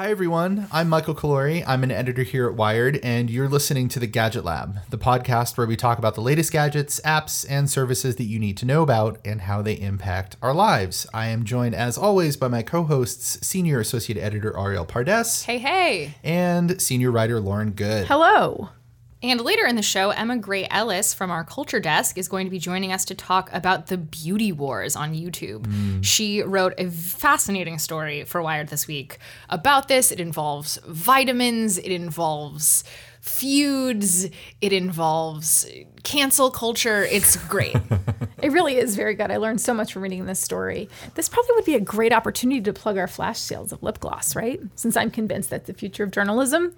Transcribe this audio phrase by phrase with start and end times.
[0.00, 0.66] Hi, everyone.
[0.72, 1.62] I'm Michael Calore.
[1.66, 5.58] I'm an editor here at Wired, and you're listening to the Gadget Lab, the podcast
[5.58, 8.80] where we talk about the latest gadgets, apps, and services that you need to know
[8.80, 11.06] about and how they impact our lives.
[11.12, 15.58] I am joined, as always, by my co hosts, Senior Associate Editor Ariel Pardes Hey,
[15.58, 16.14] hey.
[16.24, 18.06] and Senior Writer Lauren Goode.
[18.06, 18.70] Hello.
[19.22, 22.50] And later in the show, Emma Grey Ellis from our Culture Desk is going to
[22.50, 25.66] be joining us to talk about the beauty wars on YouTube.
[25.66, 26.04] Mm.
[26.04, 29.18] She wrote a fascinating story for Wired this week
[29.50, 30.10] about this.
[30.10, 32.82] It involves vitamins, it involves
[33.20, 34.24] feuds,
[34.62, 35.66] it involves
[36.02, 37.04] cancel culture.
[37.04, 37.76] It's great.
[38.42, 39.30] It really is very good.
[39.30, 40.88] I learned so much from reading this story.
[41.14, 44.34] This probably would be a great opportunity to plug our flash sales of lip gloss,
[44.34, 44.60] right?
[44.76, 46.74] Since I'm convinced that's the future of journalism.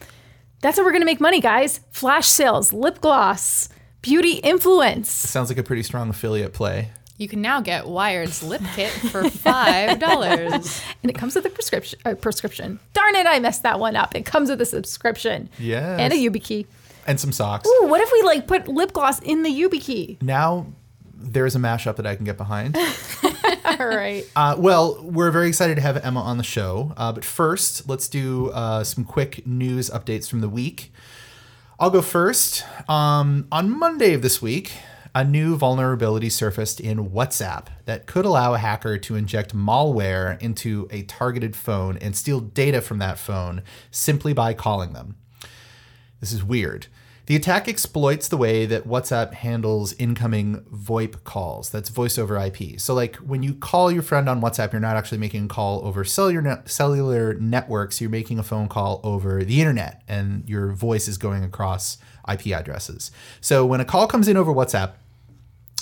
[0.62, 1.80] That's how we're going to make money, guys.
[1.90, 3.68] Flash sales, lip gloss,
[4.00, 5.10] beauty influence.
[5.10, 6.90] Sounds like a pretty strong affiliate play.
[7.18, 10.82] you can now get Wired's lip kit for $5.
[11.02, 11.98] And it comes with a prescription.
[12.04, 12.78] Uh, prescription.
[12.94, 14.14] Darn it, I messed that one up.
[14.14, 15.48] It comes with a subscription.
[15.58, 15.98] Yes.
[16.00, 16.66] And a YubiKey.
[17.08, 17.68] And some socks.
[17.68, 20.22] Ooh, what if we like put lip gloss in the YubiKey?
[20.22, 20.66] Now
[21.22, 22.76] there's a mashup that I can get behind.
[23.64, 24.24] All right.
[24.36, 26.92] Uh, well, we're very excited to have Emma on the show.
[26.96, 30.92] Uh, but first, let's do uh, some quick news updates from the week.
[31.78, 32.64] I'll go first.
[32.88, 34.72] Um, on Monday of this week,
[35.14, 40.88] a new vulnerability surfaced in WhatsApp that could allow a hacker to inject malware into
[40.90, 45.16] a targeted phone and steal data from that phone simply by calling them.
[46.20, 46.86] This is weird.
[47.26, 51.70] The attack exploits the way that WhatsApp handles incoming VoIP calls.
[51.70, 52.80] That's voice over IP.
[52.80, 55.86] So, like when you call your friend on WhatsApp, you're not actually making a call
[55.86, 58.00] over cellular net, cellular networks.
[58.00, 61.96] You're making a phone call over the internet, and your voice is going across
[62.28, 63.12] IP addresses.
[63.40, 64.94] So, when a call comes in over WhatsApp,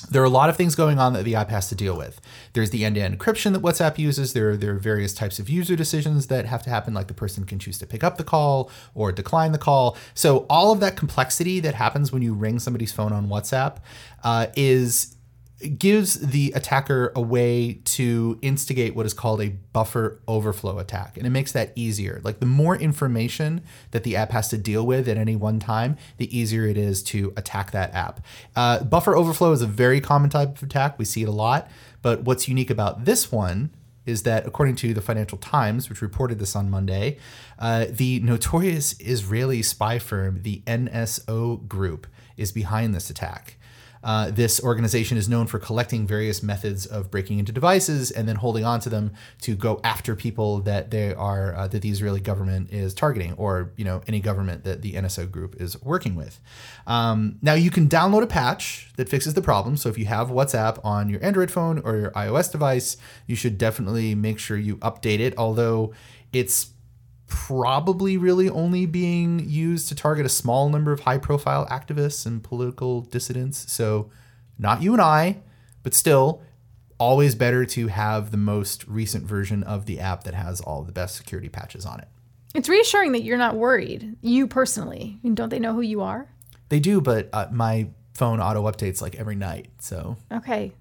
[0.03, 2.21] there are a lot of things going on that the app has to deal with.
[2.53, 4.33] There's the end-to-end encryption that WhatsApp uses.
[4.33, 7.45] There, there are various types of user decisions that have to happen, like the person
[7.45, 9.97] can choose to pick up the call or decline the call.
[10.15, 13.79] So all of that complexity that happens when you ring somebody's phone on WhatsApp
[14.25, 15.17] uh, is
[15.79, 21.17] gives the attacker a way to instigate what is called a buffer overflow attack.
[21.17, 22.21] And it makes that easier.
[22.25, 25.97] Like the more information that the app has to deal with at any one time,
[26.17, 28.25] the easier it is to attack that app.
[28.57, 30.99] Uh, buffer overflow is a very common type of attack.
[30.99, 31.71] We see it a lot.
[32.03, 33.71] But what's unique about this one
[34.07, 37.19] is that according to the Financial Times, which reported this on Monday,
[37.59, 42.07] uh, the notorious Israeli spy firm, the NSO Group,
[42.37, 43.59] is behind this attack.
[44.03, 48.37] Uh, this organization is known for collecting various methods of breaking into devices and then
[48.37, 52.21] holding on to them to go after people that they are uh, that the Israeli
[52.21, 56.41] government is targeting, or you know any government that the NSO group is working with.
[56.87, 59.77] Um, now you can download a patch that fixes the problem.
[59.77, 62.97] So if you have WhatsApp on your Android phone or your iOS device,
[63.27, 65.37] you should definitely make sure you update it.
[65.37, 65.93] Although
[66.33, 66.71] it's
[67.31, 72.43] probably really only being used to target a small number of high profile activists and
[72.45, 73.73] political dissidents.
[73.73, 74.11] So,
[74.59, 75.39] not you and I,
[75.83, 76.43] but still,
[76.99, 80.93] always better to have the most recent version of the app that has all the
[80.93, 82.09] best security patches on it.
[82.55, 85.17] It's reassuring that you're not worried, you personally.
[85.17, 86.29] I mean, don't they know who you are?
[86.69, 89.69] They do, but uh, my phone auto updates like every night.
[89.79, 90.73] So, Okay.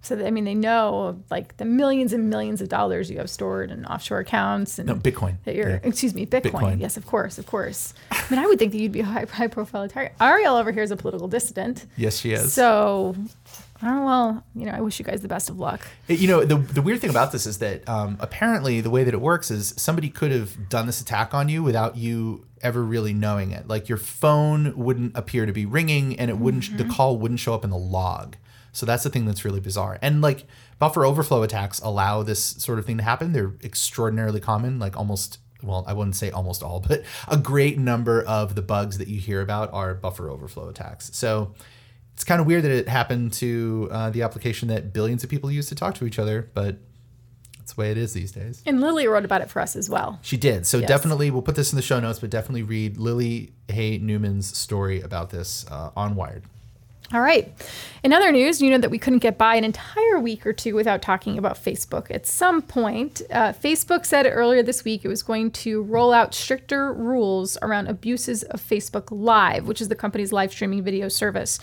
[0.00, 3.70] So, I mean, they know like the millions and millions of dollars you have stored
[3.70, 5.36] in offshore accounts and no, Bitcoin.
[5.44, 5.80] that you're, Yeah.
[5.82, 6.52] excuse me, Bitcoin.
[6.52, 6.80] Bitcoin.
[6.80, 7.94] Yes, of course, of course.
[8.12, 10.12] I mean, I would think that you'd be a high, high profile target.
[10.20, 11.84] Ariel over here is a political dissident.
[11.96, 12.52] Yes, she is.
[12.52, 13.16] So,
[13.82, 15.86] oh, well, you know, I wish you guys the best of luck.
[16.06, 19.02] It- you know, the, the weird thing about this is that um, apparently the way
[19.02, 22.82] that it works is somebody could have done this attack on you without you ever
[22.84, 23.66] really knowing it.
[23.68, 27.52] Like your phone wouldn't appear to be ringing and it wouldn't, the call wouldn't show
[27.52, 28.36] up in the log.
[28.72, 29.98] So that's the thing that's really bizarre.
[30.02, 30.46] And like
[30.78, 33.32] buffer overflow attacks allow this sort of thing to happen.
[33.32, 38.22] They're extraordinarily common, like almost well, I wouldn't say almost all, but a great number
[38.22, 41.10] of the bugs that you hear about are buffer overflow attacks.
[41.14, 41.54] So
[42.14, 45.50] it's kind of weird that it happened to uh, the application that billions of people
[45.50, 46.78] use to talk to each other, but
[47.58, 48.62] that's the way it is these days.
[48.66, 50.18] And Lily wrote about it for us as well.
[50.22, 50.66] She did.
[50.66, 50.88] So Yes.
[50.88, 55.00] definitely, we'll put this in the show notes, but definitely read Lily Hay Newman's story
[55.00, 56.44] about this uh, on Wired.
[57.10, 57.50] All right.
[58.04, 60.74] In other news, you know that we couldn't get by an entire week or two
[60.74, 62.10] without talking about Facebook.
[62.10, 66.34] At some point, uh, Facebook said earlier this week it was going to roll out
[66.34, 71.58] stricter rules around abuses of Facebook Live, which is the company's live streaming video service.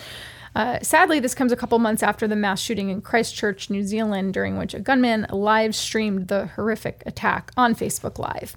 [0.56, 4.34] Uh, sadly, this comes a couple months after the mass shooting in Christchurch, New Zealand,
[4.34, 8.56] during which a gunman live streamed the horrific attack on Facebook Live.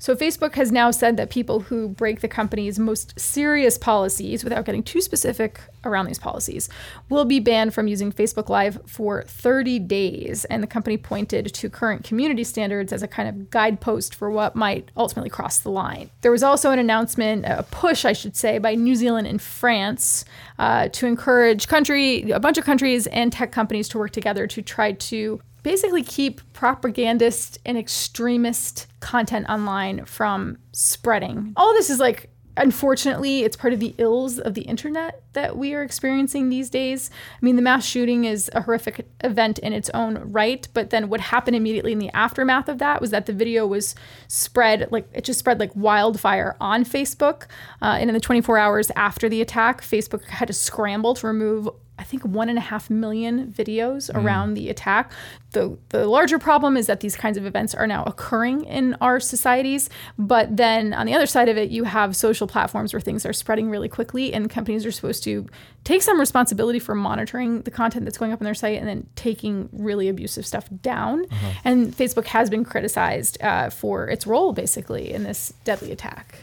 [0.00, 4.64] So Facebook has now said that people who break the company's most serious policies, without
[4.64, 6.68] getting too specific around these policies,
[7.08, 10.44] will be banned from using Facebook Live for 30 days.
[10.44, 14.54] And the company pointed to current community standards as a kind of guidepost for what
[14.54, 16.10] might ultimately cross the line.
[16.20, 20.24] There was also an announcement, a push, I should say, by New Zealand and France
[20.60, 24.62] uh, to encourage country, a bunch of countries and tech companies to work together to
[24.62, 31.52] try to basically keep propagandist and extremist content online from spreading.
[31.56, 35.74] All this is like unfortunately it's part of the ills of the internet that we
[35.74, 37.10] are experiencing these days.
[37.40, 41.08] I mean the mass shooting is a horrific event in its own right, but then
[41.08, 43.94] what happened immediately in the aftermath of that was that the video was
[44.26, 47.44] spread like it just spread like wildfire on Facebook.
[47.80, 51.68] Uh, and in the 24 hours after the attack, Facebook had to scramble to remove
[51.98, 55.12] I think one and a half million videos around the attack.
[55.52, 59.20] The the larger problem is that these kinds of events are now occurring in our
[59.20, 59.90] societies.
[60.18, 63.32] But then on the other side of it, you have social platforms where things are
[63.32, 65.46] spreading really quickly, and companies are supposed to
[65.84, 69.06] take some responsibility for monitoring the content that's going up on their site and then
[69.16, 71.24] taking really abusive stuff down.
[71.64, 76.38] And Facebook has been criticized uh, for its role basically in this deadly attack.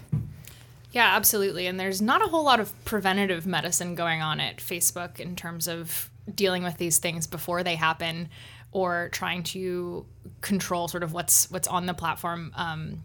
[0.96, 1.68] Yeah, absolutely.
[1.68, 5.68] And there's not a whole lot of preventative medicine going on at Facebook in terms
[5.68, 8.30] of dealing with these things before they happen
[8.72, 10.06] or trying to
[10.40, 13.04] control sort of what's what's on the platform um,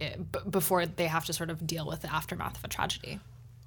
[0.00, 3.20] eh, b- before they have to sort of deal with the aftermath of a tragedy.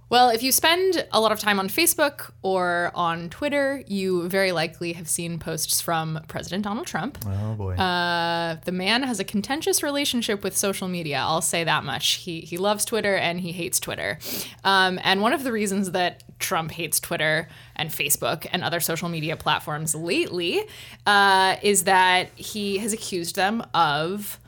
[0.10, 4.52] Well, if you spend a lot of time on Facebook or on Twitter, you very
[4.52, 7.20] likely have seen posts from President Donald Trump.
[7.28, 7.76] Oh boy.
[7.76, 11.20] Uh, the man has a contentious relationship with social media.
[11.20, 12.14] I'll say that much.
[12.14, 14.18] He he loves Twitter and he hates Twitter.
[14.64, 19.10] Um, and one of the reasons that Trump hates Twitter and Facebook and other social
[19.10, 20.64] media platforms lately
[21.06, 24.39] uh, is that he has accused them of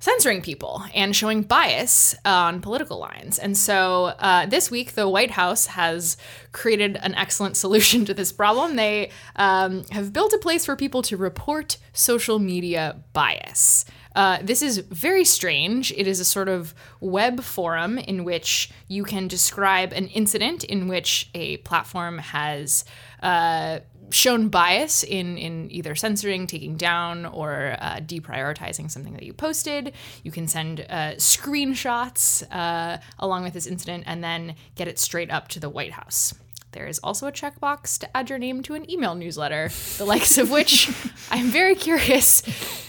[0.00, 3.38] censoring people and showing bias on political lines.
[3.38, 6.16] And so uh, this week, the White House has
[6.52, 8.76] created an excellent solution to this problem.
[8.76, 13.84] They um, have built a place for people to report social media bias.
[14.16, 15.92] Uh, this is very strange.
[15.92, 20.88] It is a sort of web forum in which you can describe an incident in
[20.88, 22.84] which a platform has
[23.22, 29.32] uh, shown bias in in either censoring, taking down, or uh, deprioritizing something that you
[29.32, 29.92] posted.
[30.22, 35.30] You can send uh, screenshots uh, along with this incident and then get it straight
[35.30, 36.34] up to the White House.
[36.72, 40.38] There is also a checkbox to add your name to an email newsletter, the likes
[40.38, 40.88] of which
[41.30, 42.42] I'm very curious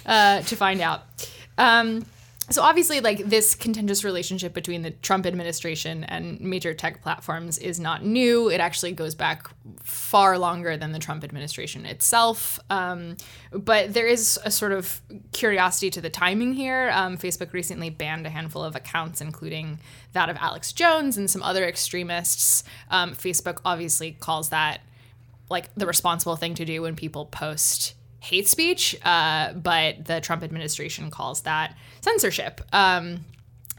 [0.05, 1.01] uh, to find out.
[1.57, 2.05] Um,
[2.53, 7.79] so obviously, like this contentious relationship between the Trump administration and major tech platforms is
[7.79, 8.49] not new.
[8.49, 9.47] It actually goes back
[9.83, 12.59] far longer than the Trump administration itself.
[12.69, 13.17] Um,
[13.51, 15.01] but there is a sort of
[15.31, 16.91] curiosity to the timing here.
[16.93, 19.79] Um, Facebook recently banned a handful of accounts, including
[20.13, 22.63] that of Alex Jones and some other extremists.
[22.89, 24.81] Um, Facebook obviously calls that
[25.49, 30.43] like the responsible thing to do when people post hate speech, uh, but the Trump
[30.43, 32.61] administration calls that censorship.
[32.71, 33.25] Um,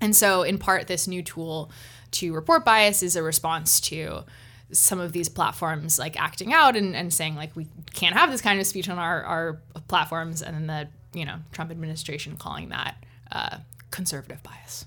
[0.01, 1.71] and so, in part, this new tool
[2.11, 4.25] to report bias is a response to
[4.73, 8.41] some of these platforms like acting out and, and saying like we can't have this
[8.41, 12.71] kind of speech on our, our platforms and then the you know Trump administration calling
[12.71, 12.97] that
[13.31, 13.59] uh,
[13.91, 14.87] conservative bias.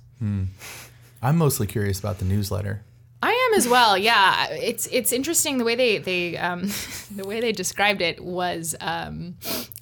[1.21, 2.83] I'm mostly curious about the newsletter.
[3.25, 3.97] I am as well.
[3.97, 6.69] Yeah, it's it's interesting the way they they um,
[7.15, 9.37] the way they described it was um,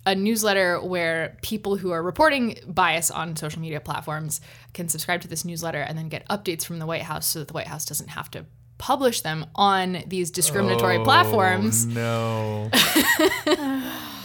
[0.06, 4.40] a newsletter where people who are reporting bias on social media platforms
[4.74, 7.50] can subscribe to this newsletter and then get updates from the White House so that
[7.50, 8.46] the White House doesn't have to
[8.78, 11.86] publish them on these discriminatory platforms.
[11.94, 12.72] No.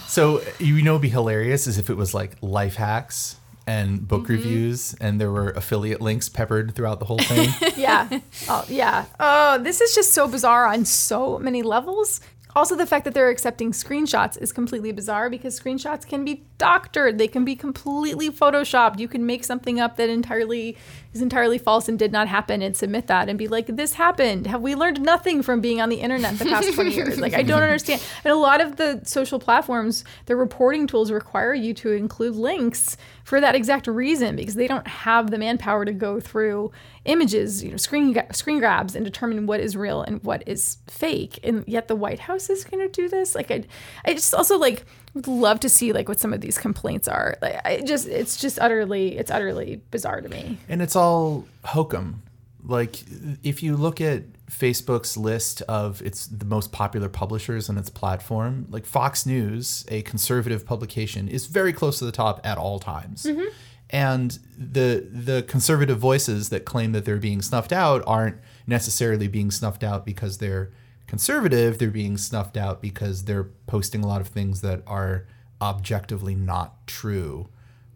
[0.07, 3.35] so you know, be hilarious is if it was like life hacks
[3.69, 4.33] and book Mm-hmm.
[4.33, 7.49] reviews, and there were affiliate links peppered throughout the whole thing.
[7.77, 8.19] yeah.
[8.47, 9.05] Oh, yeah.
[9.19, 12.19] Oh, this is just so bizarre on so many levels.
[12.55, 17.19] Also, the fact that they're accepting screenshots is completely bizarre because screenshots can be doctored.
[17.19, 18.97] They can be completely photoshopped.
[18.99, 20.75] You can make something up that entirely
[21.13, 24.45] is entirely false and did not happen and submit that and be like, this happened.
[24.47, 27.19] Have we learned nothing from being on the internet the past 20 years?
[27.19, 28.01] Like, I don't understand.
[28.23, 32.95] And a lot of the social platforms, their reporting tools require you to include links
[33.23, 36.71] for that exact reason because they don't have the manpower to go through
[37.09, 41.39] images, you know, screen screen grabs and determine what is real and what is fake.
[41.43, 43.35] And yet the White House is going to do this.
[43.35, 43.63] Like I
[44.05, 47.37] I just also like would love to see like what some of these complaints are.
[47.41, 50.57] Like I just it's just utterly it's utterly bizarre to me.
[50.69, 52.21] and it's all hokum.
[52.63, 53.03] Like
[53.43, 58.65] if you look at Facebook's list of its the most popular publishers on its platform,
[58.69, 63.23] like Fox News, a conservative publication, is very close to the top at all times.
[63.23, 63.49] Mm-hmm.
[63.89, 69.51] And the the conservative voices that claim that they're being snuffed out aren't necessarily being
[69.51, 70.71] snuffed out because they're
[71.07, 71.79] conservative.
[71.79, 75.25] They're being snuffed out because they're posting a lot of things that are
[75.61, 77.49] objectively not true,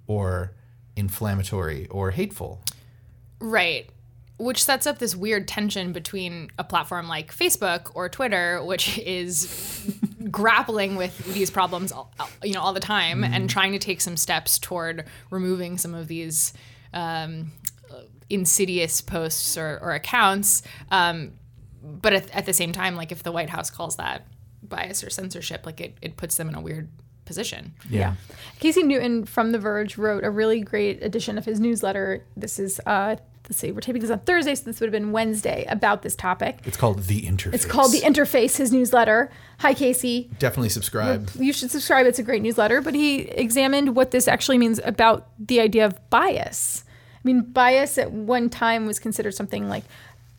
[0.07, 0.53] or
[0.95, 2.61] inflammatory or hateful.
[3.39, 3.89] Right.
[4.37, 9.45] Which sets up this weird tension between a platform like Facebook or Twitter, which is
[10.31, 12.11] grappling with these problems, all,
[12.43, 13.33] you know, all the time, Mm-hmm.
[13.33, 16.53] and trying to take some steps toward removing some of these
[16.93, 17.51] um,
[18.29, 20.63] insidious posts or, or accounts.
[20.91, 21.33] Um,
[21.83, 24.25] but at, at the same time, like if the White House calls that
[24.61, 26.89] bias or censorship, like it, it puts them in a weird
[27.25, 27.73] position.
[27.89, 28.15] Yeah.
[28.59, 32.25] Casey Newton from The Verge wrote a really great edition of his newsletter.
[32.37, 33.17] This is, uh,
[33.53, 36.15] let's see, we're taping this on Thursday, so this would have been Wednesday about this
[36.15, 36.57] topic.
[36.65, 37.53] It's called the interface.
[37.53, 39.29] It's called The Interface, his newsletter.
[39.59, 40.31] Hi, Casey.
[40.39, 41.29] Definitely subscribe.
[41.35, 42.07] You should subscribe.
[42.07, 42.81] It's a great newsletter.
[42.81, 46.83] But he examined what this actually means about the idea of bias.
[46.87, 49.83] I mean, bias at one time was considered something like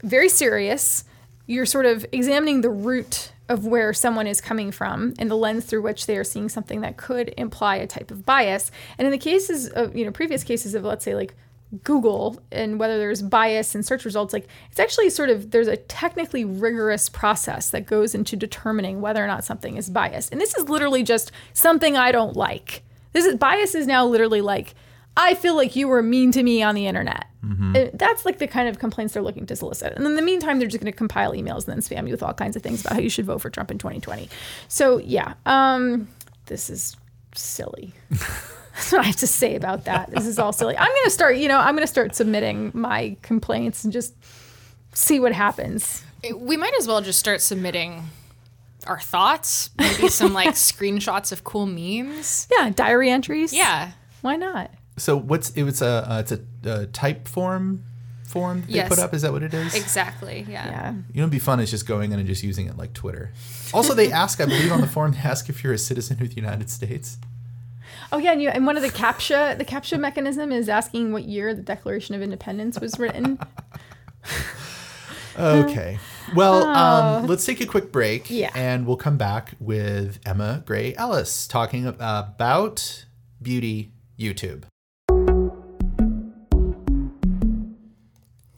[0.02, 1.04] very serious.
[1.47, 5.66] You're sort of examining the root of where someone is coming from and the lens
[5.66, 8.73] through which they are seeing something that could imply a type of bias.
[8.99, 11.37] And in the cases of, you know, previous cases of, let's say, like
[11.82, 15.76] Google and whether there's bias in search results, like it's actually sort of there's a
[15.76, 20.32] technically rigorous process that goes into determining whether or not something is biased.
[20.32, 22.82] And this is literally just something I don't like.
[23.12, 24.74] This is bias is now literally like
[25.16, 27.26] I feel like you were mean to me on the internet.
[27.76, 29.92] And That's like the kind of complaints they're looking to solicit.
[29.94, 32.22] And in the meantime, they're just going to compile emails and then spam you with
[32.22, 34.28] all kinds of things about how you should vote for Trump in 2020.
[34.68, 36.08] So yeah, um,
[36.46, 36.96] this is
[37.34, 37.92] silly.
[38.74, 40.10] That's what I have to say about that.
[40.10, 40.76] This is all silly.
[40.76, 44.14] I'm going to start, you know, I'm going to start submitting my complaints and just
[44.92, 46.02] see what happens.
[46.34, 48.04] We might as well just start submitting
[48.86, 52.48] our thoughts, maybe some like screenshots of cool memes.
[52.50, 53.52] Yeah, diary entries.
[53.52, 53.92] Yeah.
[54.22, 54.70] Why not?
[54.96, 57.80] So what's it was a uh, it's a, uh Typeform
[58.28, 58.88] form that they Yes.
[58.88, 59.14] put up.
[59.14, 59.74] Is that what it is?
[59.74, 60.44] Exactly.
[60.48, 60.66] Yeah.
[60.66, 60.90] Yeah.
[60.92, 63.32] You know, it'd be fun is just going in and just using it like Twitter.
[63.72, 66.28] Also, they ask, I believe, on the form, they ask if you're a citizen of
[66.28, 67.18] the United States.
[68.12, 71.25] Oh yeah, and, you, and one of the captcha, the captcha mechanism is asking what
[71.25, 73.38] year the Declaration of Independence was written.
[75.37, 75.99] Okay.
[76.34, 78.30] Well, um, let's take a quick break.
[78.30, 78.50] Yeah.
[78.54, 83.04] And we'll come back with Emma Grey Ellis talking about
[83.42, 84.64] beauty YouTube.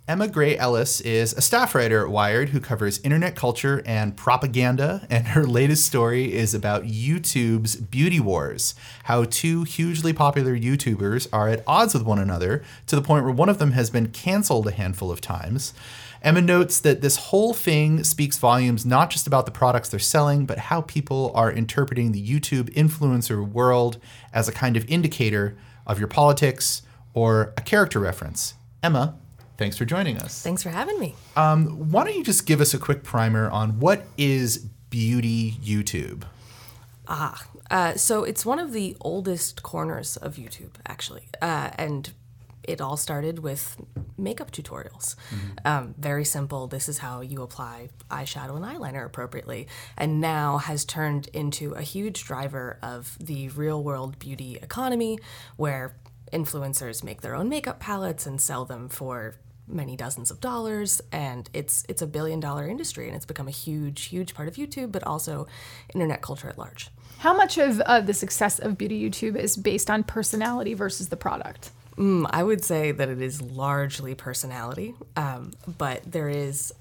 [0.08, 5.04] Emma Grey Ellis is a staff writer at Wired who covers internet culture and propaganda,
[5.10, 8.76] and her latest story is about YouTube's beauty wars.
[9.04, 13.32] How two hugely popular YouTubers are at odds with one another to the point where
[13.32, 15.74] one of them has been canceled a handful of times.
[16.22, 20.46] Emma notes that this whole thing speaks volumes not just about the products they're selling,
[20.46, 23.98] but how people are interpreting the YouTube influencer world
[24.32, 26.82] as a kind of indicator of your politics
[27.12, 28.54] or a character reference.
[28.84, 29.16] Emma,
[29.56, 30.42] thanks for joining us.
[30.42, 31.14] Thanks for having me.
[31.34, 34.58] Why don't you just give us a quick primer on what is
[34.90, 36.24] beauty YouTube?
[37.70, 42.12] Uh, so it's one of the oldest corners of YouTube, actually, uh, and
[42.62, 43.76] it all started with
[44.18, 45.14] makeup tutorials.
[45.64, 46.66] Um, very simple.
[46.66, 51.82] This is how you apply eyeshadow and eyeliner appropriately, and now has turned into a
[51.82, 55.18] huge driver of the real world beauty economy,
[55.56, 55.94] where
[56.32, 59.36] influencers make their own makeup palettes and sell them for
[59.68, 63.52] many dozens of dollars and it's it's a billion dollar industry and it's become a
[63.52, 65.46] huge huge part of YouTube but also
[65.94, 66.90] internet culture at large.
[67.18, 71.16] How much of uh, the success of beauty YouTube is based on personality versus the
[71.16, 71.70] product?
[71.96, 76.74] Mm, I would say that it is largely personality, um, but there is,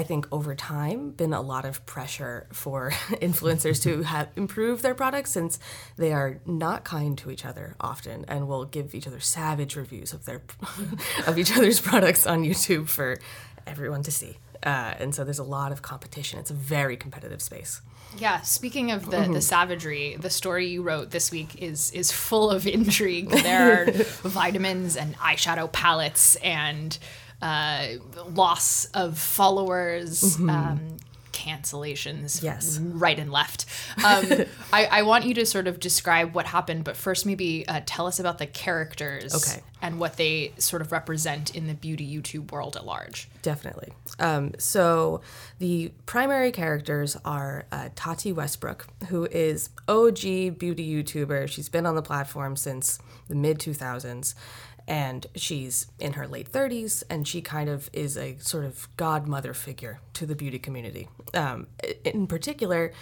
[0.00, 2.90] I think, over time, been a lot of pressure for
[3.20, 5.58] influencers to have improve their products since
[5.98, 10.14] they are not kind to each other often and will give each other savage reviews
[10.14, 10.40] of their
[11.26, 13.18] of each other's products on YouTube for
[13.66, 14.38] everyone to see.
[14.62, 16.38] Uh, and so there's a lot of competition.
[16.38, 17.82] It's a very competitive space.
[18.16, 22.50] Yeah, speaking of the, the savagery, the story you wrote this week is is full
[22.50, 23.28] of intrigue.
[23.28, 26.98] There are vitamins and eyeshadow palettes and
[27.42, 27.86] uh,
[28.28, 30.96] loss of followers, um,
[31.32, 32.78] cancellations, Yes.
[32.78, 33.66] right and left.
[34.04, 34.26] Um,
[34.72, 38.06] I, I want you to sort of describe what happened, but first maybe uh, tell
[38.06, 39.62] us about the characters Okay.
[39.80, 43.28] and what they sort of represent in the beauty YouTube world at large.
[43.42, 43.88] Definitely.
[44.18, 45.22] Um, so
[45.58, 51.48] the primary characters are uh, Tati Westbrook, who is OG beauty YouTuber.
[51.48, 54.34] She's been on the platform since the mid 2000s.
[54.90, 59.54] And she's in her late 30s, and she kind of is a sort of godmother
[59.54, 61.08] figure to the beauty community.
[61.32, 61.68] Um,
[62.04, 62.92] in particular,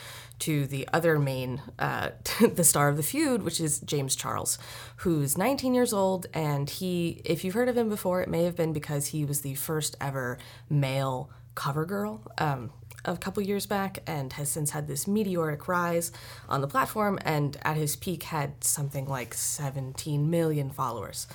[0.40, 2.11] to the other main, uh,
[2.54, 4.59] the star of the feud, which is James Charles,
[4.97, 6.26] who's 19 years old.
[6.35, 9.40] And he, if you've heard of him before, it may have been because he was
[9.40, 10.37] the first ever
[10.68, 12.21] male cover girl.
[12.37, 12.71] Um,
[13.07, 16.12] a couple years back and has since had this meteoric rise
[16.50, 21.26] on the platform and at his peak had something like 17 million followers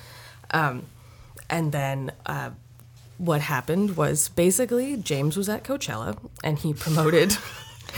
[0.52, 0.86] um,
[1.50, 2.50] and then uh,
[3.18, 7.36] what happened was basically james was at coachella and he promoted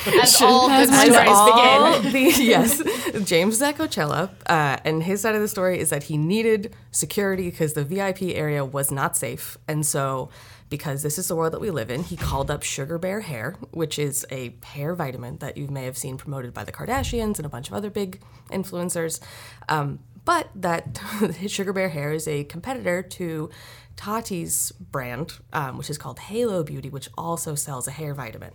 [0.06, 2.12] As all good as stories all begin.
[2.36, 2.82] the- yes,
[3.24, 6.74] James is at Coachella, uh, and his side of the story is that he needed
[6.90, 10.28] security because the VIP area was not safe, and so
[10.68, 13.56] because this is the world that we live in, he called up Sugar Bear Hair,
[13.70, 17.46] which is a hair vitamin that you may have seen promoted by the Kardashians and
[17.46, 19.20] a bunch of other big influencers.
[19.68, 21.00] Um, but that
[21.46, 23.48] Sugar Bear Hair is a competitor to
[23.96, 28.52] Tati's brand, um, which is called Halo Beauty, which also sells a hair vitamin.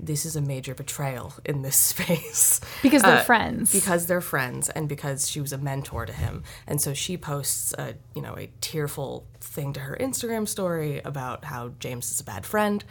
[0.00, 2.60] This is a major betrayal in this space.
[2.82, 3.72] Because they're Uh, friends.
[3.72, 6.44] because they're friends and because she was a mentor to him.
[6.68, 11.44] And so she posts a you know a tearful thing to her instagram story about
[11.46, 12.84] how james is a bad friend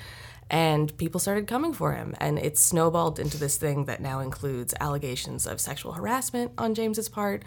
[0.49, 2.15] and people started coming for him.
[2.19, 7.09] And it snowballed into this thing that now includes allegations of sexual harassment on james's
[7.09, 7.43] part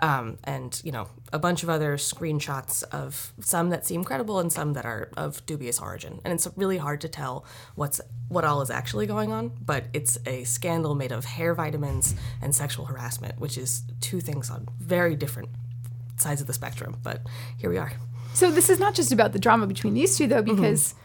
[0.00, 4.52] um, and you know a bunch of other screenshots of some that seem credible and
[4.52, 6.20] some that are of dubious origin.
[6.24, 7.44] And it's really hard to tell
[7.74, 12.14] what's what all is actually going on but it's a scandal made of hair vitamins
[12.40, 15.50] and sexual harassment which is two things on very different
[16.16, 17.20] sides of the spectrum but
[17.58, 17.92] here we are.
[18.32, 21.03] So this is not just about the drama between these two, though, Mm-hmm.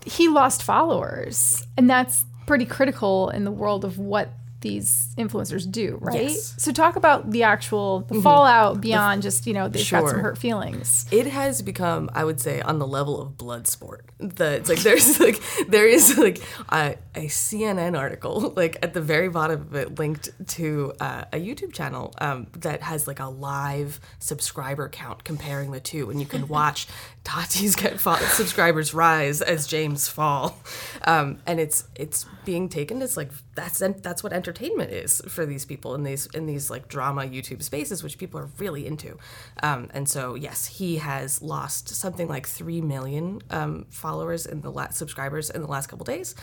[0.00, 4.30] Because he lost followers, and that's pretty critical in the world of what
[4.60, 6.22] these influencers do, right?
[6.22, 6.50] Yes.
[6.50, 6.60] Mm-hmm.
[6.60, 10.38] So talk about the actual the fallout beyond just you know they've got some hurt
[10.38, 11.06] feelings.
[11.10, 14.80] it has become i would say on the level of blood sport the it's like
[14.80, 19.74] there's like there is like a, a cnn article like at the very bottom of
[19.74, 25.24] it linked to uh, a youtube channel um, that has like a live subscriber count
[25.24, 26.10] comparing the two.
[26.10, 26.86] And you can watch
[27.24, 30.58] tati's get fo- subscribers rise as james fall.
[31.04, 35.64] Um, and it's it's being taken as like that's that's what entertainment is for these
[35.64, 39.18] people in these in these like drama YouTube spaces, which people are really into.
[39.62, 44.70] Um, and so yes, he has lost something like three million um, followers in the
[44.70, 46.34] last subscribers in the last couple days,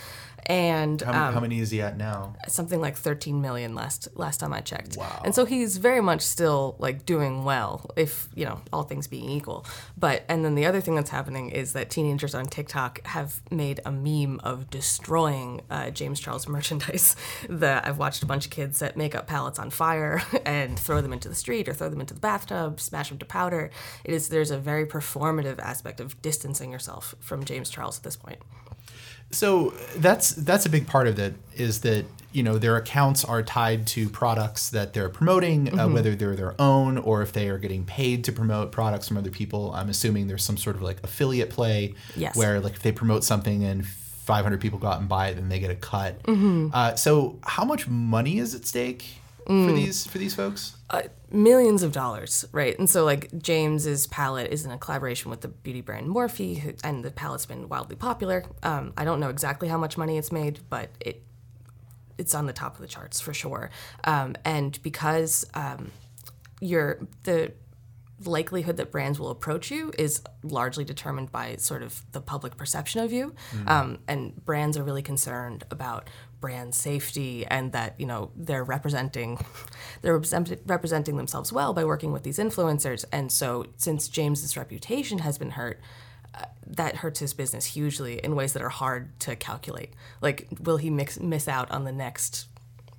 [0.45, 2.35] and How, um, how many is he at now?
[2.47, 4.95] something like 13 million last last time I checked.
[4.97, 5.21] Wow.
[5.25, 9.29] And so he's very much still like doing well if, you know, all things being
[9.29, 9.65] equal.
[9.97, 13.81] But and then the other thing that's happening is that teenagers on TikTok have made
[13.85, 17.15] a meme of destroying uh, James Charles merchandise.
[17.49, 21.13] The I've watched a bunch of kids set makeup palettes on fire and throw them
[21.13, 23.69] into the street or throw them into the bathtub, smash them to powder.
[24.03, 28.15] It is there's a very performative aspect of distancing yourself from James Charles at this
[28.15, 28.39] point.
[29.31, 33.41] So that's that's a big part of it is that you know their accounts are
[33.43, 35.79] tied to products that they're promoting, Mm-hmm.
[35.79, 39.17] uh, whether they're their own or if they are getting paid to promote products from
[39.17, 39.73] other people.
[39.73, 42.35] I'm assuming there's some sort of like affiliate play Yes.
[42.37, 45.49] where like if they promote something and 500 people go out and buy it, then
[45.49, 46.21] they get a cut.
[46.23, 46.69] Mm-hmm.
[46.73, 49.65] Uh, so how much money is at stake Mm.
[49.65, 50.77] for these for these folks?
[50.89, 52.77] uh, millions of dollars, right?
[52.77, 56.73] And so, like, James's palette is in a collaboration with the beauty brand Morphe, who,
[56.83, 58.45] and the palette's been wildly popular.
[58.63, 61.23] Um, I don't know exactly how much money it's made, but it
[62.17, 63.69] it's on the top of the charts for sure.
[64.03, 65.91] Um, and because um,
[66.59, 67.53] you're the
[68.25, 73.03] likelihood that brands will approach you is largely determined by sort of the public perception
[73.03, 73.35] of you.
[73.67, 79.39] Um, and brands are really concerned about brand safety and that you know they're representing
[80.01, 80.21] they're
[80.65, 83.05] representing themselves well by working with these influencers.
[83.11, 85.79] And so since James's reputation has been hurt,
[86.35, 89.93] uh, that hurts his business hugely in ways that are hard to calculate.
[90.21, 92.47] Like, will he mix, miss out on the next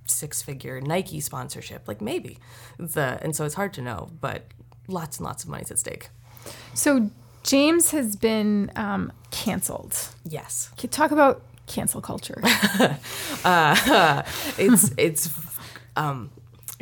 [0.07, 1.87] six figure Nike sponsorship?
[1.87, 2.39] Like maybe.
[2.79, 4.45] The and so it's hard to know, but
[4.89, 6.09] lots and lots of money's at stake.
[6.75, 7.11] So
[7.43, 9.97] James has been um, canceled.
[10.25, 10.71] Yes.
[10.77, 12.43] Can you talk about cancel culture?
[14.59, 15.31] It's it's
[15.97, 16.31] um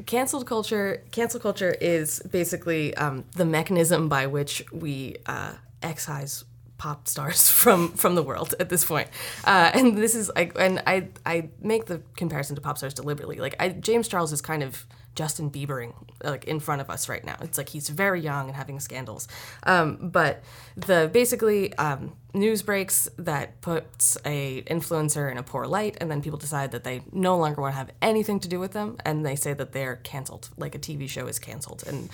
[0.05, 6.45] canceled culture cancel culture is basically um, the mechanism by which we uh, excise
[6.79, 9.09] pop stars from from the world at this point
[9.45, 13.39] uh, and this is like and i i make the comparison to pop stars deliberately
[13.39, 14.85] like I, james charles is kind of
[15.17, 17.37] Justin Biebering like in front of us right now.
[17.41, 19.27] It's like he's very young and having scandals.
[19.65, 20.43] Um, but
[20.77, 26.23] the basically um, news breaks that puts a influencer in a poor light, and then
[26.23, 29.25] people decide that they no longer want to have anything to do with them, and
[29.25, 32.11] they say that they're canceled, like a TV show is canceled, and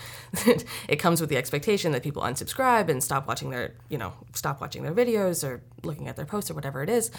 [0.89, 4.61] it comes with the expectation that people unsubscribe and stop watching their you know stop
[4.61, 7.11] watching their videos or looking at their posts or whatever it is.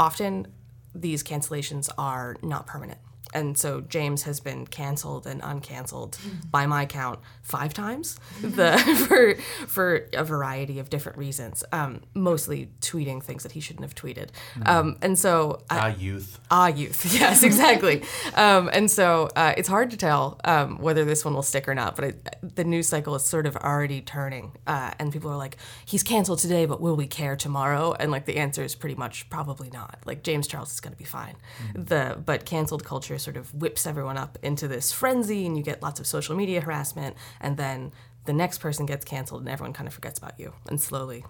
[0.00, 0.46] Often
[0.94, 2.98] these cancellations are not permanent.
[3.34, 6.18] And so James has been canceled and uncanceled
[6.50, 8.76] by my count five times the
[9.08, 9.34] for
[9.66, 11.64] for a variety of different reasons.
[11.72, 14.28] Um, mostly tweeting things that he shouldn't have tweeted.
[14.66, 16.40] Um, and so I, Ah, youth.
[16.50, 17.04] Ah, youth.
[17.18, 18.02] Yes, exactly.
[18.34, 21.74] um, and so uh, it's hard to tell um, whether this one will stick or
[21.74, 21.96] not.
[21.96, 25.56] But it, the news cycle is sort of already turning, uh, and people are like,
[25.84, 29.28] "He's canceled today, but will we care tomorrow?" And like the answer is pretty much
[29.30, 29.98] probably not.
[30.04, 31.36] Like James Charles is going to be fine.
[31.74, 35.82] The but canceled culture sort of whips everyone up into this frenzy, and you get
[35.82, 37.92] lots of social media harassment, and then
[38.24, 41.24] the next person gets canceled, and everyone kind of forgets about you, and slowly.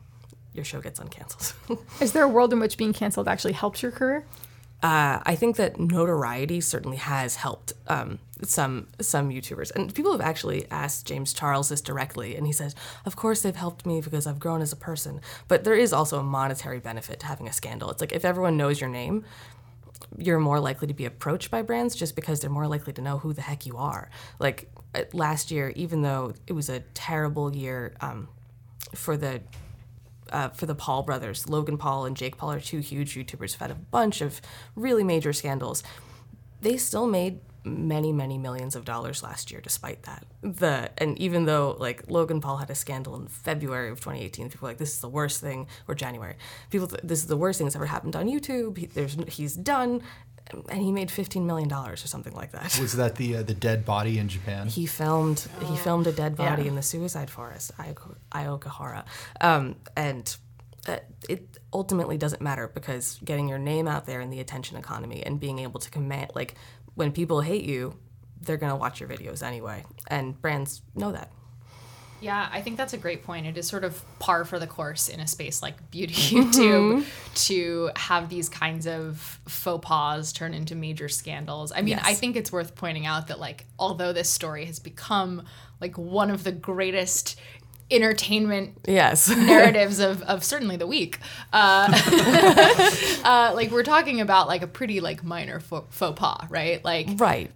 [0.55, 1.53] Your show gets uncanceled.
[2.01, 4.25] Is there a world in which being canceled actually helps your career?
[4.83, 10.21] uh, I think that notoriety certainly has helped um, some some YouTubers, and people have
[10.21, 14.25] actually asked James Charles this directly, and he says, "Of course they've helped me because
[14.27, 17.53] I've grown as a person, but there is also a monetary benefit to having a
[17.53, 17.91] scandal.
[17.91, 19.25] It's like if everyone knows your name."
[20.17, 23.19] You're more likely to be approached by brands just because they're more likely to know
[23.19, 24.11] who the heck you are.
[24.39, 28.29] Like uh, last year, even though it was a terrible year um,
[28.95, 29.43] for the
[30.31, 31.49] uh, for the Paul brothers.
[31.49, 34.41] Logan Paul and Jake Paul are two huge YouTubers who've had a bunch of
[34.77, 35.83] really major scandals.
[36.61, 40.25] They still made many, many millions of dollars last year despite that.
[40.43, 44.67] The and even though like Logan Paul had a scandal in February of 2018, people
[44.67, 46.37] were like this is the worst thing or January.
[46.71, 48.77] People th- this is the worst thing that's ever happened on YouTube.
[48.79, 50.03] He, there's he's done
[50.71, 52.79] and he made 15 million dollars or something like that.
[52.81, 54.67] Was that the uh, the dead body in Japan?
[54.69, 56.69] He filmed he filmed a dead body Yeah.
[56.69, 59.05] in the suicide forest, Ioka- Iokahara,
[59.43, 60.35] um, and
[60.87, 60.97] uh,
[61.29, 65.39] it ultimately doesn't matter because getting your name out there in the attention economy and
[65.39, 66.55] being able to command like
[66.99, 67.95] when people hate you,
[68.41, 71.31] they're gonna watch your videos anyway, and brands know that.
[72.21, 73.47] Yeah, I think that's a great point.
[73.47, 77.35] It is sort of par for the course in a space like beauty YouTube mm-hmm.
[77.35, 81.71] to have these kinds of faux pas turn into major scandals.
[81.71, 82.03] I mean, Yes.
[82.05, 85.45] I think it's worth pointing out that like although this story has become
[85.81, 87.39] like one of the greatest
[87.91, 89.29] entertainment Yes.
[89.37, 91.19] narratives of, of certainly the week.
[91.53, 91.89] Uh,
[93.25, 96.85] uh, like we're talking about like a pretty like minor faux, faux pas, right?
[96.85, 97.51] Like Right.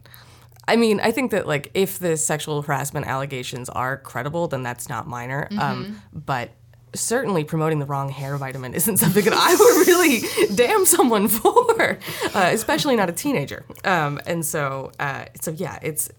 [0.69, 4.89] I mean, I think that like if the sexual harassment allegations are credible, then that's
[4.89, 5.49] not minor.
[5.59, 6.51] Um, but
[6.95, 10.21] certainly promoting the wrong hair vitamin isn't something that I would really
[10.55, 11.99] damn someone for,
[12.35, 13.65] uh, especially not a teenager.
[13.85, 16.11] Um, and so, uh, so yeah, it's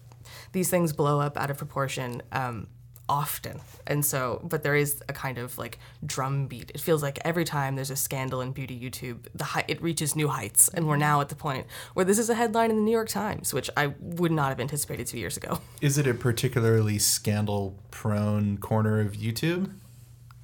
[0.52, 2.22] these things blow up out of proportion.
[2.32, 2.66] Um,
[3.08, 3.60] often.
[3.86, 7.44] And so but there is a kind of like drum beat it feels like every
[7.44, 10.68] time there's a scandal in beauty youtube the hei- it reaches new heights.
[10.68, 13.08] And we're now at the point where this is a headline in the new york
[13.08, 15.60] times which i would not have anticipated two years ago.
[15.80, 19.70] Is it a particularly scandal prone corner of YouTube?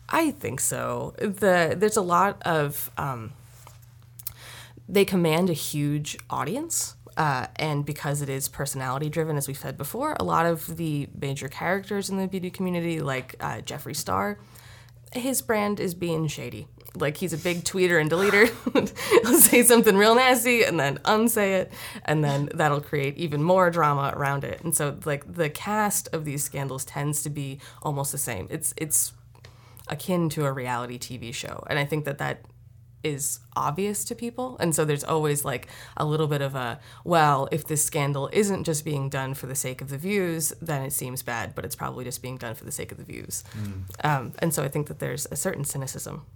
[0.09, 1.14] I think so.
[1.18, 3.33] The there's a lot of um,
[4.88, 9.77] they command a huge audience, uh, and because it is personality driven, as we've said
[9.77, 14.38] before, a lot of the major characters in the beauty community, like uh, Jeffree Star,
[15.12, 16.68] his brand is being shady.
[16.94, 18.49] Like he's a big tweeter and deleter.
[19.23, 21.73] He'll say something real nasty and then unsay it,
[22.05, 24.61] and then that'll create even more drama around it.
[24.64, 28.49] And so, like the cast of these scandals tends to be almost the same.
[28.51, 29.12] It's it's
[29.88, 31.64] akin to a reality TV show.
[31.68, 32.44] And I think that that
[33.03, 34.57] is obvious to people.
[34.61, 38.65] And so there's always like a little bit of a, well, if this scandal isn't
[38.65, 41.77] just being done for the sake of the views, then it seems bad, but it's
[41.77, 43.43] probably just being done for the sake of the views.
[44.05, 46.27] Um, and so I think that there's a certain cynicism.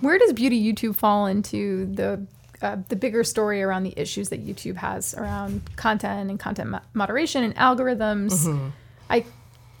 [0.00, 2.26] Where does beauty YouTube fall into the
[2.62, 6.80] uh, the bigger story around the issues that YouTube has around content and content mo-
[6.94, 8.46] moderation and algorithms?
[9.10, 9.24] I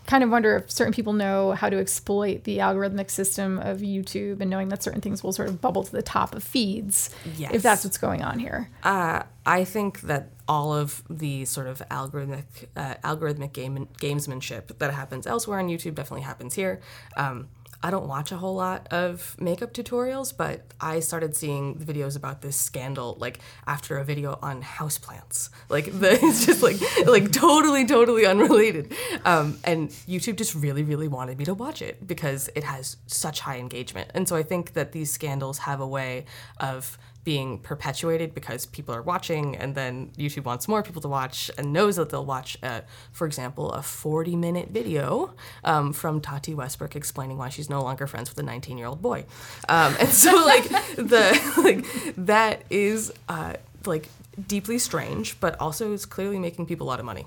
[0.06, 4.40] kind of wonder if certain people know how to exploit the algorithmic system of YouTube
[4.40, 7.10] and knowing that certain things will sort of bubble to the top of feeds.
[7.36, 7.52] Yes.
[7.54, 8.70] If that's what's going on here.
[8.82, 12.44] Uh, I think that all of the sort of algorithmic
[12.76, 16.80] uh, algorithmic game gamesmanship that happens elsewhere on YouTube definitely happens here.
[17.16, 17.48] Um,
[17.82, 22.42] I don't watch a whole lot of makeup tutorials, but I started seeing videos about
[22.42, 25.50] this scandal like after a video on houseplants.
[25.68, 28.92] Like the, it's just like like totally totally unrelated.
[29.24, 33.40] Um, and YouTube just really really wanted me to watch it because it has such
[33.40, 34.10] high engagement.
[34.14, 36.24] And so I think that these scandals have a way
[36.58, 41.50] of being perpetuated because people are watching and then YouTube wants more people to watch
[41.58, 45.34] and knows that they'll watch, uh, for example, a 40 minute video
[45.64, 49.02] um, from Tati Westbrook explaining why she's no longer friends with a 19 year old
[49.02, 49.26] boy.
[49.68, 54.08] Um, and so, like, the, like, that is, uh, like,
[54.46, 57.26] deeply strange, but also is clearly making people a lot of money.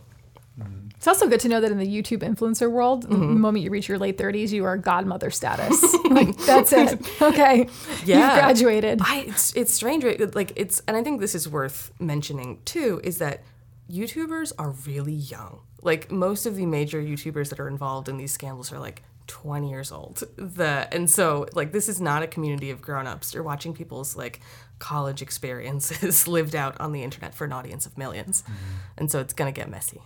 [1.00, 3.40] It's also good to know that in the YouTube influencer world, the mm-hmm.
[3.40, 5.82] moment you reach your late 30s, you are godmother status.
[6.10, 7.00] like, that's it.
[7.22, 7.70] Okay.
[8.04, 8.18] Yeah.
[8.18, 9.00] You've graduated.
[9.02, 10.36] I, it's it's strange, right?
[10.36, 13.44] Like it's, and I think this is worth mentioning too, is that
[13.90, 15.62] YouTubers are really young.
[15.82, 19.70] Like most of the major YouTubers that are involved in these scandals are like 20
[19.70, 20.24] years old.
[20.36, 23.34] The and so like this is not a community of grown-ups.
[23.34, 24.42] You're watching people's like
[24.80, 28.54] college experiences lived out on the internet for an audience of 1000000s mm-hmm.
[28.98, 30.02] and so it's gonna get messy.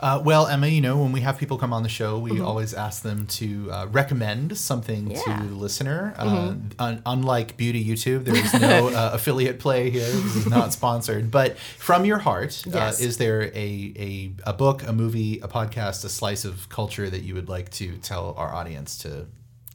[0.00, 2.72] Uh, well, Emma, you know, when we have people come on the show, we always
[2.72, 5.22] ask them to uh, recommend something Yeah.
[5.22, 6.14] to the listener.
[6.16, 10.04] Uh, un- unlike Beauty YouTube, there is no uh, affiliate play here.
[10.06, 11.30] This is not sponsored.
[11.32, 13.00] But from your heart, Yes.
[13.00, 17.10] uh, is there a, a, a book, a movie, a podcast, a slice of culture
[17.10, 19.26] that you would like to tell our audience to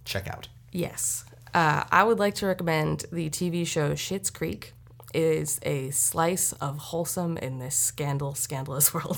[0.06, 0.48] check out?
[0.72, 1.26] Yes.
[1.54, 4.74] Uh, I would like to recommend the TV show Schitt's Creek.
[5.14, 9.18] Is a slice of wholesome in this scandal, scandalous world.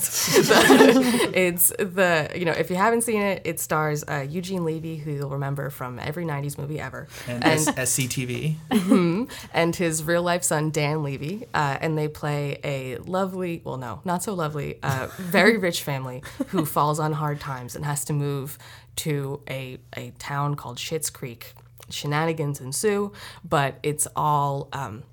[1.34, 5.12] it's the, you know, if you haven't seen it, it stars uh, Eugene Levy, who
[5.12, 9.28] you'll remember from every 90s movie ever, And, and, SCTV.
[9.54, 11.46] and his real life son, Dan Levy.
[11.54, 16.22] Uh, and they play a lovely, well, no, not so lovely, uh, very rich family
[16.48, 18.58] who falls on hard times and has to move
[18.96, 21.54] to a, a town called Schitt's Creek.
[21.88, 23.12] Shenanigans ensue,
[23.44, 24.68] but it's all.
[24.72, 25.04] Um,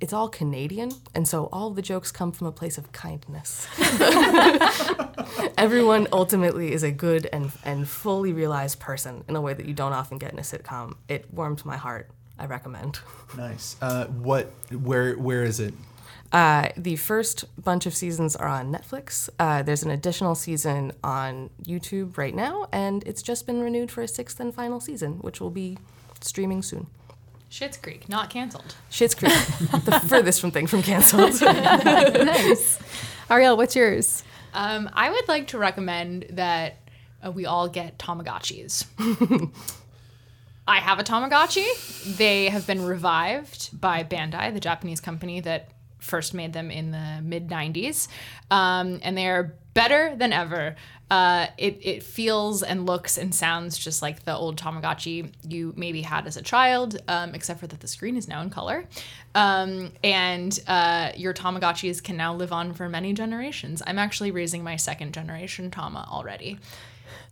[0.00, 3.66] it's all Canadian, and so all the jokes come from a place of kindness.
[5.58, 9.74] Everyone ultimately is a good and, and fully realized person in a way that you
[9.74, 10.94] don't often get in a sitcom.
[11.08, 12.10] It warmed my heart.
[12.38, 13.00] I recommend.
[13.36, 13.76] Nice.
[13.82, 14.52] Uh, what?
[14.70, 15.14] Where?
[15.14, 15.74] Where is it?
[16.30, 19.28] Uh, the first bunch of seasons are on Netflix.
[19.38, 24.02] Uh, there's an additional season on YouTube right now, and it's just been renewed for
[24.02, 25.78] a sixth and final season, which will be
[26.20, 26.86] streaming soon.
[27.50, 28.74] Schitt's Creek, not canceled.
[28.90, 29.32] Schitt's Creek,
[29.84, 31.40] the furthest from thing from canceled.
[31.40, 32.78] nice.
[33.30, 34.22] Ariel, what's yours?
[34.54, 36.76] Um, I would like to recommend that
[37.24, 38.86] uh, we all get Tamagotchis.
[40.68, 42.16] I have a Tamagotchi.
[42.16, 47.20] They have been revived by Bandai, the Japanese company that first made them in the
[47.22, 48.08] mid 90s.
[48.50, 50.76] Um, and they are better than ever.
[51.10, 56.02] Uh, it, it feels and looks and sounds just like the old Tamagotchi you maybe
[56.02, 58.84] had as a child, um, except for that the screen is now in color.
[59.34, 63.82] Um, and uh, your Tamagotchis can now live on for many generations.
[63.86, 66.58] I'm actually raising my second generation Tama already.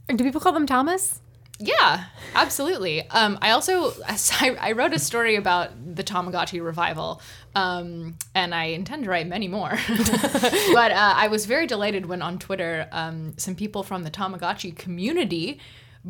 [0.08, 1.20] Do people call them Thomas?
[1.58, 3.08] Yeah, absolutely.
[3.10, 7.20] Um, I also I, I wrote a story about the Tamagotchi revival,
[7.54, 9.70] um, and I intend to write many more.
[9.88, 14.76] but uh, I was very delighted when on Twitter, um, some people from the Tamagotchi
[14.76, 15.58] community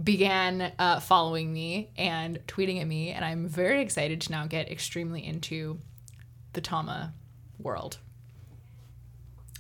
[0.03, 4.71] began uh, following me and tweeting at me, and I'm very excited to now get
[4.71, 5.79] extremely into
[6.53, 7.15] the Tama
[7.59, 7.99] world.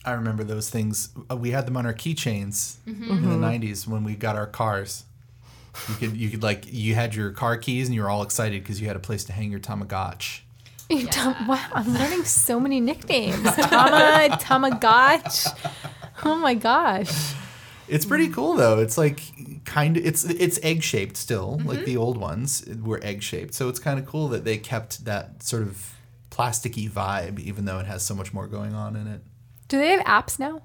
[0.05, 1.11] I remember those things.
[1.31, 3.11] Uh, We had them on our keychains Mm-hmm.
[3.13, 5.05] in the '90s when we got our cars.
[5.89, 8.63] You could, you could like, you had your car keys and you were all excited
[8.63, 10.41] because you had a place to hang your Tamagotchi.
[10.89, 13.43] You don't- wow, I'm learning so many nicknames.
[13.57, 15.71] Tama, Tamagotch.
[16.25, 17.35] Oh my gosh.
[17.89, 18.81] It's pretty cool though.
[18.81, 19.21] It's like
[19.65, 21.85] kind of it's it's egg shaped still, like Mm-hmm.
[21.85, 23.55] the old ones were egg shaped.
[23.55, 25.93] So it's kind of cool that they kept that sort of
[26.31, 29.21] plasticky vibe, even though it has so much more going on in it.
[29.69, 30.63] Do they have apps now?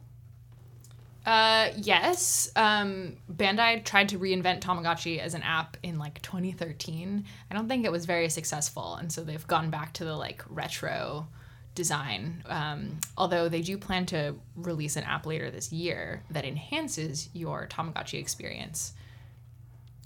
[1.26, 2.52] Uh, yes.
[2.56, 7.26] Um, Bandai tried to reinvent Tamagotchi as an app in like 2013.
[7.50, 10.44] I don't think it was very successful, and so they've gone back to the like
[10.50, 11.28] retro
[11.76, 12.44] design.
[12.48, 17.68] Um, although they do plan to release an app later this year that enhances your
[17.68, 18.94] Tamagotchi experience,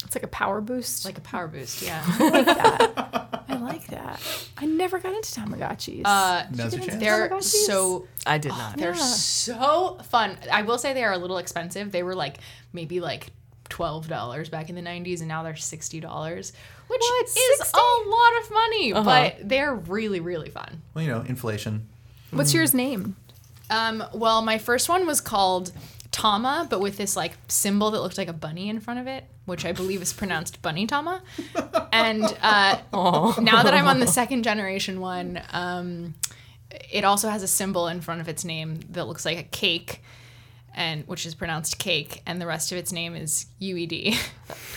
[0.04, 1.04] It's like a power boost.
[1.04, 1.82] like a power boost.
[1.82, 2.04] Yeah.
[2.08, 3.25] I
[3.66, 4.20] like that.
[4.56, 6.02] I never got into Tamagotchis.
[6.04, 7.00] Uh, Now's your chance.
[7.00, 7.66] they're Tamagotchis?
[7.66, 8.76] so I did not.
[8.76, 9.02] They're Yeah.
[9.02, 10.38] so fun.
[10.50, 11.92] I will say they are a little expensive.
[11.92, 12.38] They were like
[12.72, 13.28] maybe like
[13.68, 16.52] twelve dollars back in the nineties, and now they're sixty dollars,
[16.88, 17.24] which What?
[17.26, 17.76] is 60?
[17.78, 18.92] a lot of money.
[18.92, 20.82] But they're really really fun.
[20.94, 21.88] Well, you know, inflation.
[22.30, 23.16] What's yours name?
[23.70, 25.72] Um, well, my first one was called
[26.12, 29.24] Tama, but with this like symbol that looked like a bunny in front of it,
[29.46, 31.22] which I believe is pronounced Bunny Tama.
[31.92, 36.14] And uh, now that I'm on the second generation one, um,
[36.70, 40.02] it also has a symbol in front of its name that looks like a cake,
[40.74, 44.14] and which is pronounced cake, and the rest of its name is UED.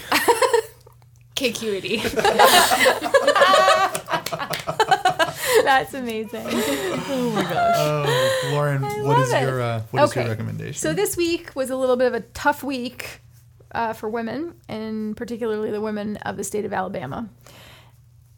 [1.36, 2.14] KQED.
[5.64, 6.44] That's amazing.
[6.48, 7.76] Oh, my gosh.
[7.78, 9.42] Oh, Lauren, what is it.
[9.42, 10.22] your uh, what is Okay.
[10.22, 10.74] your recommendation?
[10.80, 13.22] So this week was a little bit of a tough week
[13.72, 17.30] uh, for women, and particularly the women of the state of Alabama.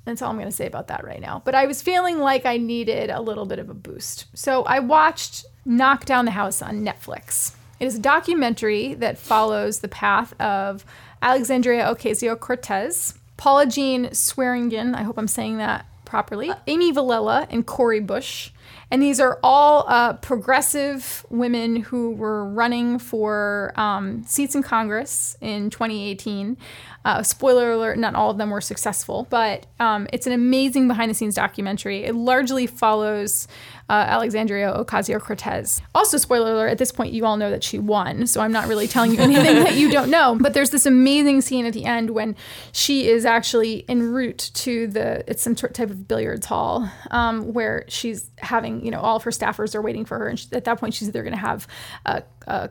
[0.05, 1.41] That's all I'm going to say about that right now.
[1.45, 4.25] But I was feeling like I needed a little bit of a boost.
[4.33, 7.55] So I watched Knock Down the House on Netflix.
[7.79, 10.85] It is a documentary that follows the path of
[11.21, 17.65] Alexandria Ocasio Cortez, Paula Jean Swearengin, I hope I'm saying that properly, Amy Vilela, and
[17.65, 18.51] Cori Bush.
[18.91, 25.37] And these are all uh, progressive women who were running for um, seats in Congress
[25.39, 26.57] in 2018.
[27.05, 31.09] Uh, spoiler alert, not all of them were successful, but um, it's an amazing behind
[31.09, 32.03] the scenes documentary.
[32.03, 33.47] It largely follows
[33.91, 35.81] uh, Alexandria Ocasio Cortez.
[35.93, 38.69] Also, spoiler alert, at this point, you all know that she won, so I'm not
[38.69, 40.37] really telling you anything that you don't know.
[40.39, 42.37] But there's this amazing scene at the end when
[42.71, 47.51] she is actually en route to the, it's some sort- type of billiards hall um,
[47.51, 50.29] where she's having, you know, all of her staffers are waiting for her.
[50.29, 51.67] And she, at that point, she's either going to have
[52.05, 52.69] a, a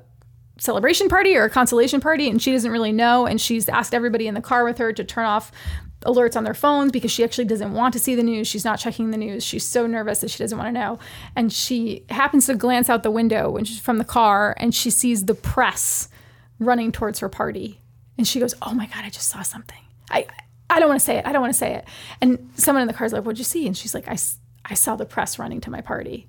[0.57, 4.27] celebration party or a consolation party and she doesn't really know and she's asked everybody
[4.27, 5.51] in the car with her to turn off
[6.03, 8.49] alerts on their phones because she actually doesn't want to see the news.
[8.49, 9.45] She's not checking the news.
[9.45, 10.99] She's so nervous that she doesn't want to know.
[11.37, 14.91] And she happens to glance out the window when she's from the car and she
[14.91, 16.09] sees the press
[16.59, 17.81] running towards her party.
[18.17, 19.83] And she goes oh my god i just saw something.
[20.11, 20.27] I
[20.69, 21.27] i don't want to say it.
[21.27, 21.85] I don't want to say it.
[22.21, 23.67] And someone in the car is like what'd you see?
[23.67, 24.17] And she's like "I
[24.65, 26.27] I saw the press running to my party.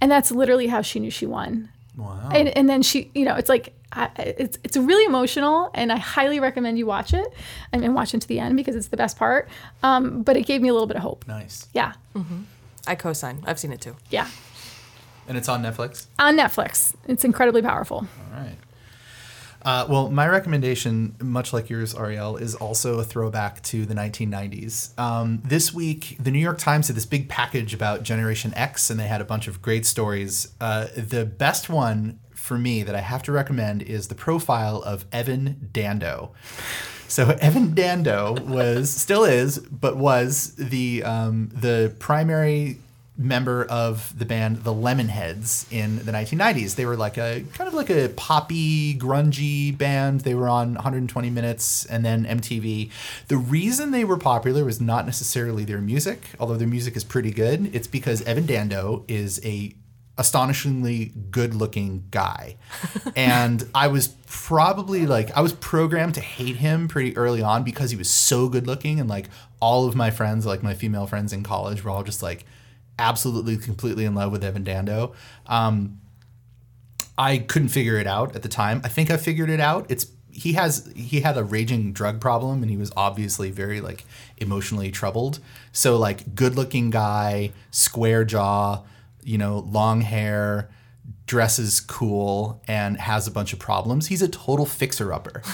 [0.00, 1.70] And that's literally how she knew she won.
[1.96, 2.30] Wow.
[2.32, 5.96] and, and then she you know it's like I, it's it's really emotional and i
[5.96, 7.26] highly recommend you watch it
[7.72, 9.48] and, and watch it to the end because it's the best part
[9.82, 11.68] um, but it gave me a little bit of hope nice.
[11.72, 11.92] yeah
[12.86, 13.42] I co-sign.
[13.46, 13.96] I've seen it too.
[14.10, 14.28] yeah
[15.28, 16.06] And it's on Netflix.
[16.18, 18.56] on netflix it's incredibly powerful All right.
[19.66, 24.90] Uh, well, my recommendation, much like yours, Arielle, is also a throwback to the 1990s.
[24.98, 29.00] Um, this week, the New York Times had this big package about Generation X, and
[29.00, 30.48] they had a bunch of great stories.
[30.60, 35.06] Uh, the best one for me that I have to recommend is the profile of
[35.10, 36.32] Evan Dando.
[37.08, 42.80] So Evan Dando was, still is, but was the um, the primary
[43.16, 46.74] member of the band the Lemonheads in the 1990s.
[46.74, 50.20] They were like a kind of like a poppy, grungy band.
[50.20, 52.90] They were on 120 Minutes and then MTV.
[53.28, 57.30] The reason they were popular was not necessarily their music, although their music is pretty
[57.30, 57.74] good.
[57.74, 59.74] It's because Evan Dando is a
[60.16, 62.56] astonishingly good-looking guy.
[63.16, 67.90] and I was probably like I was programmed to hate him pretty early on because
[67.90, 69.28] he was so good-looking and like
[69.60, 72.44] all of my friends, like my female friends in college were all just like
[72.98, 75.14] absolutely completely in love with Evan Dando.
[75.46, 76.00] Um,
[77.16, 78.80] I couldn't figure it out at the time.
[78.84, 79.86] I think I figured it out.
[79.88, 84.04] It's he has he had a raging drug problem and he was obviously very like
[84.38, 85.38] emotionally troubled.
[85.70, 88.82] So like good looking guy, square jaw,
[89.24, 90.70] you know, long hair,
[91.26, 94.06] dresses cool and has a bunch of problems.
[94.06, 95.42] He's a total fixer upper.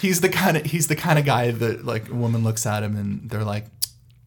[0.00, 2.82] he's the kind of he's the kind of guy that like a woman looks at
[2.82, 3.66] him and they're like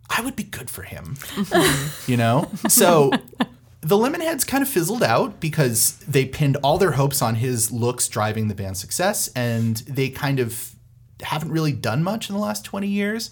[0.10, 1.16] I would be good for him.
[1.16, 2.12] Mm-hmm.
[2.12, 2.50] you know?
[2.68, 3.12] So
[3.82, 8.08] the Lemonheads kind of fizzled out because they pinned all their hopes on his looks
[8.08, 10.76] driving the band's success, and they kind of
[11.22, 13.32] haven't really done much in the last 20 years.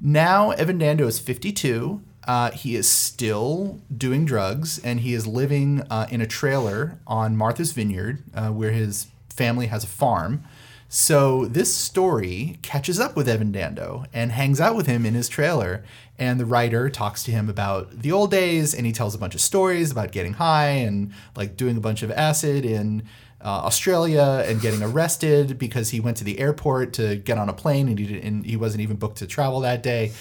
[0.00, 2.02] Now, Evan Dando is 52.
[2.28, 7.34] Uh, he is still doing drugs, and he is living uh, in a trailer on
[7.34, 10.44] Martha's Vineyard, uh, where his family has a farm.
[10.90, 15.28] So this story catches up with Evan Dando and hangs out with him in his
[15.28, 15.84] trailer.
[16.18, 19.34] And the writer talks to him about the old days, and he tells a bunch
[19.34, 23.04] of stories about getting high and like doing a bunch of acid in
[23.40, 27.52] uh, Australia and getting arrested because he went to the airport to get on a
[27.52, 30.12] plane and he and he wasn't even booked to travel that day.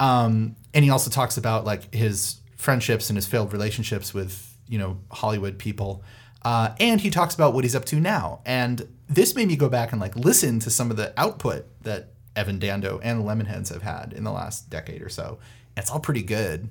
[0.00, 4.78] Um, and he also talks about like his friendships and his failed relationships with you
[4.78, 6.02] know Hollywood people.
[6.42, 8.40] Uh, and he talks about what he's up to now.
[8.46, 12.10] And this made me go back and like listen to some of the output that
[12.36, 15.38] Evan Dando and the Lemonheads have had in the last decade or so.
[15.76, 16.68] It's all pretty good.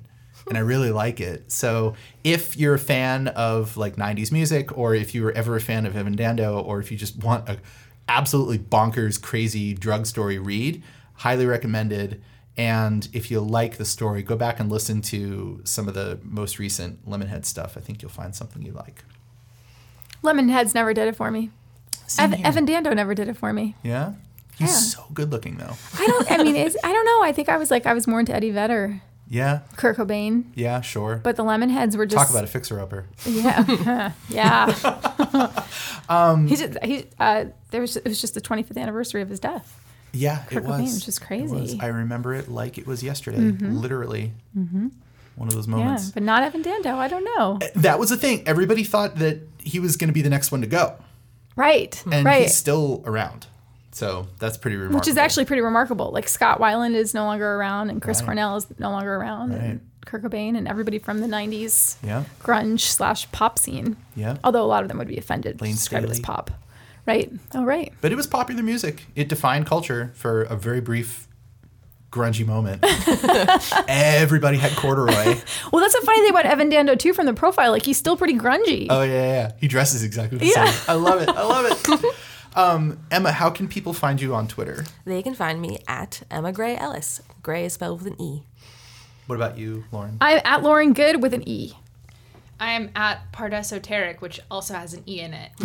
[0.48, 1.52] And I really like it.
[1.52, 5.60] So if you're a fan of like 90s music, or if you were ever a
[5.60, 7.58] fan of Evan Dando, or if you just want a
[8.08, 10.82] absolutely bonkers, crazy drug story read,
[11.14, 12.22] highly recommended.
[12.58, 16.58] And if you like the story, go back and listen to some of the most
[16.58, 17.76] recent Lemonhead stuff.
[17.76, 19.04] I think you'll find something you like.
[20.24, 21.50] lemonheads never did it for me
[22.18, 24.14] Ev- evan dando never did it for me Yeah.
[24.58, 24.76] He's Yeah.
[24.76, 25.76] so good looking though.
[25.96, 28.08] i don't i mean it's, i don't know i think i was like i was
[28.08, 29.60] more into eddie vedder Yeah.
[29.76, 31.20] kurt cobain Yeah, sure.
[31.22, 33.06] but the lemonheads were just Talk about a fixer upper.
[33.24, 34.74] Yeah, yeah.
[36.08, 39.38] um, he just he uh, there was it was just the 25th anniversary of his
[39.38, 39.78] death.
[40.12, 40.94] Yeah, it Kurt Cobain, was.
[40.94, 41.26] which is It was.
[41.26, 41.78] crazy.
[41.80, 43.38] I remember it like it was yesterday.
[43.38, 43.76] Mm-hmm.
[43.76, 44.32] Literally.
[44.56, 44.88] Mm-hmm.
[45.36, 46.06] One of those moments.
[46.06, 46.96] Yeah, but not Evan Dando.
[46.96, 47.58] I don't know.
[47.62, 48.42] Eh, that was the thing.
[48.46, 50.96] Everybody thought that he was going to be the next one to go,
[51.56, 52.42] Right, and right.
[52.42, 53.46] he's still around.
[53.92, 54.98] So that's pretty remarkable.
[55.00, 56.10] Which is actually pretty remarkable.
[56.10, 58.26] Like Scott Weiland is no longer around, and Chris Right.
[58.26, 59.60] Cornell is no longer around, Right.
[59.60, 63.96] and Kurt Cobain, and everybody from the '90s yeah, grunge slash pop scene.
[64.16, 64.38] yeah.
[64.42, 66.50] Although a lot of them would be offended Lane describe it as pop.
[67.08, 67.32] Right.
[67.54, 67.92] Oh, right.
[68.02, 69.06] But it was popular music.
[69.16, 71.26] It defined culture for a very brief,
[72.12, 72.84] grungy moment.
[73.88, 75.36] Everybody had corduroy.
[75.72, 77.14] Well, that's the funny thing about Evan Dando too.
[77.14, 78.86] From the profile, like he's still pretty grungy.
[78.90, 79.52] Oh yeah, yeah.
[79.58, 80.66] He dresses exactly the Yeah.
[80.70, 80.84] same.
[80.86, 81.28] I love it.
[81.30, 82.14] I love it.
[82.56, 84.84] Um, Emma, how can people find you on Twitter?
[85.04, 87.20] They can find me at Emma Grey Ellis.
[87.42, 88.42] Grey is spelled with an E.
[89.26, 90.16] What about you, Lauren?
[90.20, 91.74] I'm at Lauren Goode with an E.
[92.60, 95.50] I am at Pardesoteric, which also has an E in it.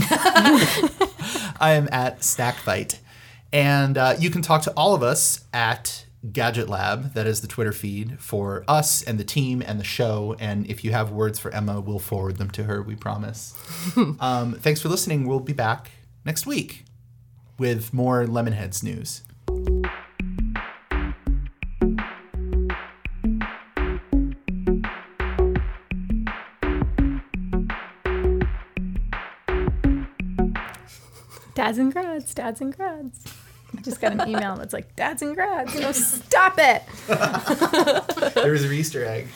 [1.59, 2.99] I am at Snackfight.
[3.51, 7.13] And uh, you can talk to all of us at Gadget Lab.
[7.13, 10.35] That is the Twitter feed for us and the team and the show.
[10.39, 13.55] And if you have words for Emma, we'll forward them to her, we promise.
[14.19, 15.27] um, thanks for listening.
[15.27, 15.91] We'll be back
[16.25, 16.85] next week
[17.57, 19.21] with more Lemonheads news.
[31.55, 33.25] Dads and grads, dads and grads.
[33.77, 35.73] I just got an email that's like, dads and grads.
[35.73, 36.83] You know, stop it.
[38.33, 39.27] There was an Easter egg.